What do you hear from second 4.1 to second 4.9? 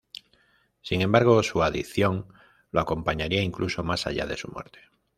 de su muerte.